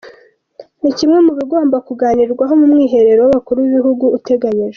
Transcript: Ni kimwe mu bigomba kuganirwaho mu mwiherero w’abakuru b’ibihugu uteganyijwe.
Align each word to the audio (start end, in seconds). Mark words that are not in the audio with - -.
Ni 0.81 0.91
kimwe 0.97 1.17
mu 1.25 1.33
bigomba 1.39 1.77
kuganirwaho 1.87 2.53
mu 2.59 2.65
mwiherero 2.71 3.19
w’abakuru 3.21 3.57
b’ibihugu 3.65 4.05
uteganyijwe. 4.17 4.69